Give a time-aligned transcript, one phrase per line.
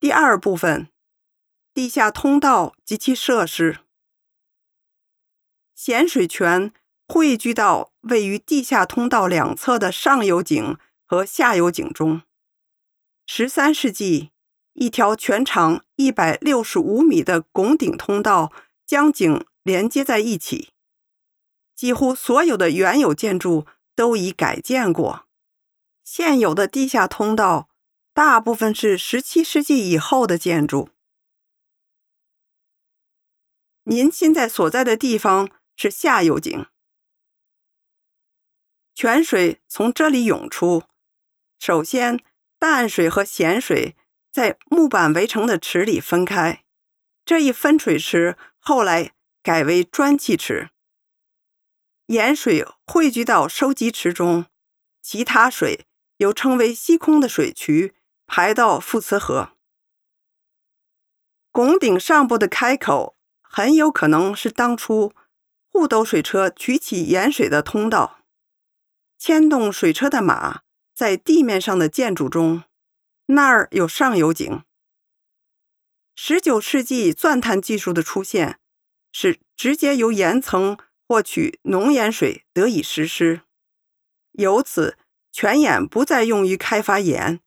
[0.00, 0.88] 第二部分，
[1.74, 3.80] 地下通道及其设施。
[5.74, 6.72] 咸水泉
[7.06, 12.22] 汇聚到位于地下通道两侧的上游井和下游井中。
[13.26, 14.30] 十三世纪，
[14.72, 18.50] 一条全长一百六十五米的拱顶通道
[18.86, 20.70] 将井连接在一起。
[21.76, 25.26] 几乎所有的原有建筑都已改建过。
[26.02, 27.69] 现有的地下通道。
[28.12, 30.90] 大部分是十七世纪以后的建筑。
[33.84, 36.66] 您现在所在的地方是下游井，
[38.94, 40.84] 泉水从这里涌出。
[41.58, 42.22] 首先，
[42.58, 43.96] 淡水和咸水
[44.30, 46.64] 在木板围成的池里分开，
[47.24, 50.70] 这一分水池后来改为砖砌池。
[52.06, 54.46] 盐水汇聚到收集池中，
[55.00, 55.86] 其他水
[56.18, 57.94] 又称为吸空的水渠。
[58.32, 59.56] 排到富慈河，
[61.50, 65.12] 拱顶上部的开口很有可能是当初
[65.68, 68.20] 护斗水车取起盐水的通道。
[69.18, 70.62] 牵动水车的马
[70.94, 72.62] 在地面上的建筑中，
[73.26, 74.62] 那儿有上游井。
[76.14, 78.60] 十九世纪钻探技术的出现，
[79.10, 83.40] 使直接由岩层获取浓盐水得以实施，
[84.30, 84.96] 由此
[85.32, 87.40] 泉眼不再用于开发盐。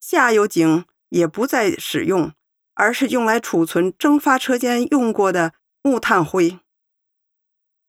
[0.00, 2.32] 下游井也不再使用，
[2.74, 6.58] 而是用来储存蒸发车间用过的木炭灰。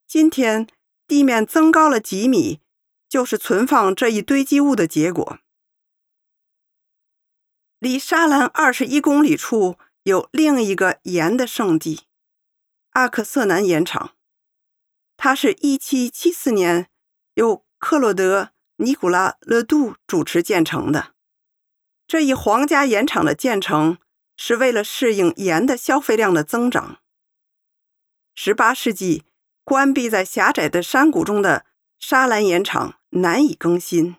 [0.06, 0.68] 今天
[1.08, 2.60] 地面增高了几米，
[3.08, 5.38] 就是存放这一堆积物的结果。
[7.78, 12.02] 离沙兰二十一公里处有另一个盐的圣地——
[12.92, 14.14] 阿克瑟南盐场，
[15.16, 16.88] 它是一七七四年
[17.34, 18.42] 由克洛德·
[18.76, 21.11] 尼古拉·勒杜主持建成的。
[22.12, 23.96] 这一皇家盐场的建成
[24.36, 26.98] 是为了适应盐的消费量的增长。
[28.36, 29.24] 18世纪，
[29.64, 31.64] 关闭在狭窄的山谷中的
[31.98, 34.16] 沙兰盐场难以更新，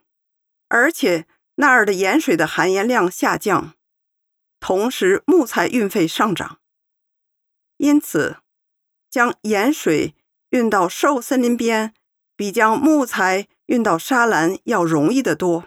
[0.69, 3.75] 而且那儿的盐水的含盐量下降，
[4.59, 6.57] 同时木材运费上涨，
[7.78, 8.38] 因此
[9.07, 10.16] 将盐水
[10.50, 11.94] 运到瘦森林边
[12.35, 15.66] 比将木材运到沙兰要容易得多。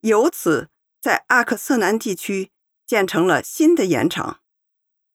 [0.00, 0.70] 由此。
[1.04, 2.50] 在阿克瑟南地区
[2.86, 4.40] 建成了新的盐场，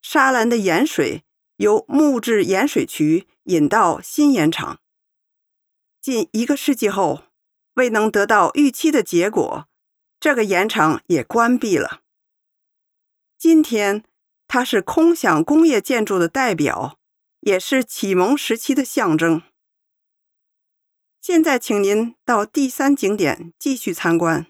[0.03, 1.23] 沙兰的盐水
[1.55, 4.79] 由木质盐水渠引到新盐场。
[5.99, 7.23] 近一个世纪后，
[7.73, 9.67] 未能得到预期的结果，
[10.19, 12.01] 这个盐场也关闭了。
[13.39, 14.03] 今天，
[14.47, 16.99] 它是空想工业建筑的代表，
[17.39, 19.41] 也是启蒙时期的象征。
[21.19, 24.45] 现在，请您到第三景点继续参观。